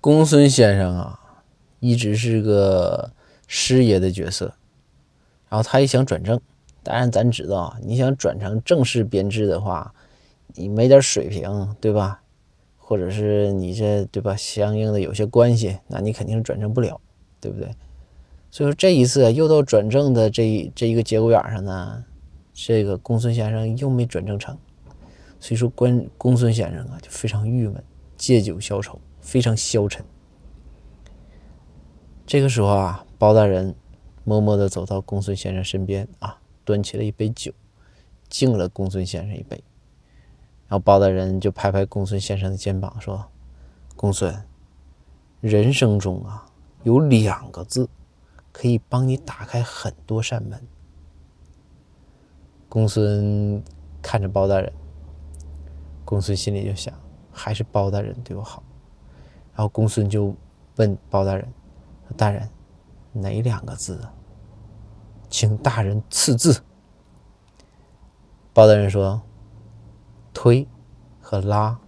[0.00, 1.20] 公孙先生啊，
[1.78, 3.12] 一直是个
[3.46, 4.54] 师爷的角色，
[5.50, 6.40] 然后他也想转正。
[6.82, 9.92] 当然，咱知道啊，你想转成正式编制的话，
[10.54, 12.22] 你没点水平，对吧？
[12.78, 16.98] 或者是你这对吧，相应的有些关系，那你肯定是转正不了，
[17.38, 17.68] 对不对？
[18.50, 22.02] 所以说这一次又到转正的这这一个节骨眼上呢，
[22.54, 24.56] 这个公孙先生又没转正成，
[25.38, 27.84] 所以说关公孙先生啊就非常郁闷，
[28.16, 28.98] 借酒消愁。
[29.30, 30.04] 非常消沉。
[32.26, 33.76] 这个时候啊，包大人
[34.24, 37.52] 默默地走到公孙先生身边啊，端起了一杯酒，
[38.28, 39.62] 敬了公孙先生一杯。
[40.66, 43.24] 然后包大人就拍拍公孙先生的肩膀说
[43.94, 44.44] ：“公孙，
[45.40, 46.46] 人生中啊，
[46.82, 47.88] 有两个字
[48.50, 50.60] 可以帮你打开很多扇门。”
[52.68, 53.62] 公孙
[54.02, 54.72] 看着包大人，
[56.04, 56.92] 公孙心里就想：
[57.30, 58.60] 还是包大人对我好。
[59.60, 60.34] 然后公孙就
[60.76, 61.46] 问包大人
[62.16, 62.48] ：“大人，
[63.12, 64.10] 哪两个字啊？
[65.28, 66.62] 请大人赐字。”
[68.54, 69.20] 包大人说
[70.32, 70.66] ：“推
[71.20, 71.78] 和拉。”